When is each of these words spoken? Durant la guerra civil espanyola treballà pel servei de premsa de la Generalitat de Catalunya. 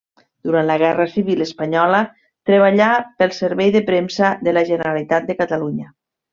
Durant 0.49 0.63
la 0.69 0.77
guerra 0.83 1.05
civil 1.11 1.43
espanyola 1.45 1.99
treballà 2.51 2.89
pel 3.21 3.37
servei 3.43 3.71
de 3.79 3.85
premsa 3.93 4.33
de 4.49 4.59
la 4.59 4.65
Generalitat 4.75 5.33
de 5.33 5.41
Catalunya. 5.45 5.89